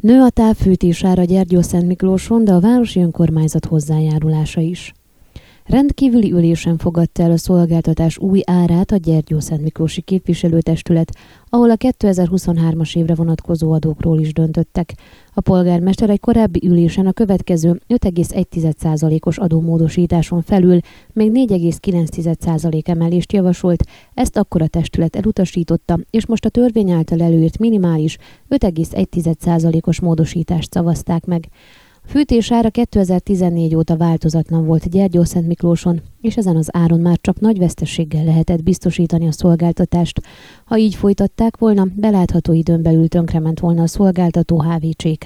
[0.00, 4.92] Nő a távfűtésára Gyergyó-Szent Miklóson, de a városi önkormányzat hozzájárulása is.
[5.70, 11.16] Rendkívüli ülésen fogadta el a szolgáltatás új árát a Gyergyó-Szent Miklósi képviselőtestület,
[11.48, 14.94] ahol a 2023-as évre vonatkozó adókról is döntöttek.
[15.34, 20.80] A polgármester egy korábbi ülésen a következő 5,1%-os adómódosításon felül
[21.12, 27.58] még 4,9% emelést javasolt, ezt akkor a testület elutasította, és most a törvény által előírt
[27.58, 28.16] minimális
[28.48, 31.48] 5,1%-os módosítást szavazták meg.
[32.10, 37.58] Fűtés ára 2014 óta változatlan volt Gyergyó-Szent Miklóson, és ezen az áron már csak nagy
[37.58, 40.20] veszteséggel lehetett biztosítani a szolgáltatást.
[40.64, 45.24] Ha így folytatták volna, belátható időn belül tönkrement volna a szolgáltató HVCK.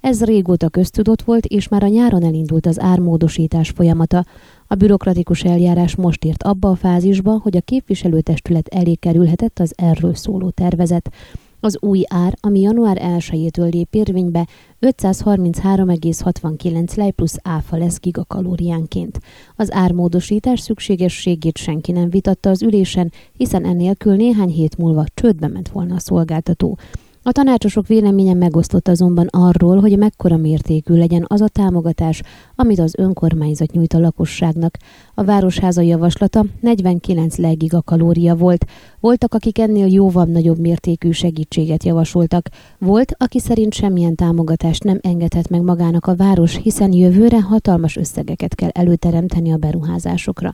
[0.00, 4.24] Ez régóta köztudott volt, és már a nyáron elindult az ármódosítás folyamata.
[4.66, 10.14] A bürokratikus eljárás most ért abba a fázisba, hogy a képviselőtestület elé kerülhetett az erről
[10.14, 11.10] szóló tervezet.
[11.60, 14.46] Az új ár, ami január 1-től lép érvénybe,
[14.80, 19.20] 533,69 lej plusz áfa lesz gigakalóriánként.
[19.56, 25.68] Az ármódosítás szükségességét senki nem vitatta az ülésen, hiszen ennélkül néhány hét múlva csődbe ment
[25.68, 26.78] volna a szolgáltató.
[27.26, 32.22] A tanácsosok véleménye megosztott azonban arról, hogy mekkora mértékű legyen az a támogatás,
[32.56, 34.76] amit az önkormányzat nyújt a lakosságnak.
[35.14, 38.64] A Városháza javaslata 49 legigakalória volt.
[39.00, 42.48] Voltak, akik ennél jóval nagyobb mértékű segítséget javasoltak.
[42.78, 48.54] Volt, aki szerint semmilyen támogatást nem engedhet meg magának a város, hiszen jövőre hatalmas összegeket
[48.54, 50.52] kell előteremteni a beruházásokra.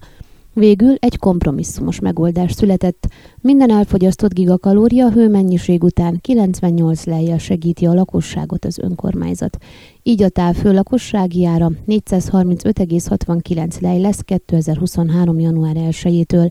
[0.54, 3.08] Végül egy kompromisszumos megoldás született.
[3.40, 9.56] Minden elfogyasztott gigakalória hőmennyiség után 98 lejjel segíti a lakosságot az önkormányzat.
[10.02, 15.38] Így a távfő lakossági ára 435,69 lej lesz 2023.
[15.38, 16.50] január 1-től.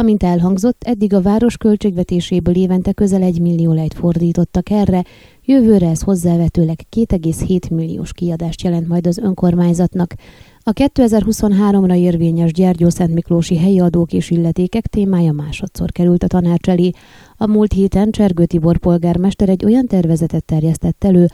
[0.00, 5.04] Amint elhangzott, eddig a város költségvetéséből évente közel 1 millió lejt fordítottak erre,
[5.44, 10.14] jövőre ez hozzávetőleg 2,7 milliós kiadást jelent majd az önkormányzatnak.
[10.62, 16.90] A 2023-ra érvényes Gyergyó-Szent Miklósi helyi adók és illetékek témája másodszor került a tanács elé.
[17.36, 21.28] A múlt héten Csergő Tibor polgármester egy olyan tervezetet terjesztett elő,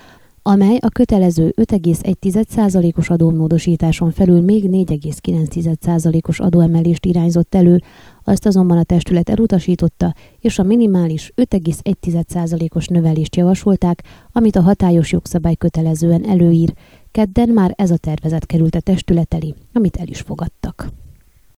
[0.46, 7.82] amely a kötelező 5,1%-os adómódosításon felül még 4,9%-os adóemelést irányzott elő,
[8.24, 14.02] azt azonban a testület elutasította, és a minimális 5,1%-os növelést javasolták,
[14.32, 16.74] amit a hatályos jogszabály kötelezően előír.
[17.10, 21.03] Kedden már ez a tervezet került a testület elé, amit el is fogadtak.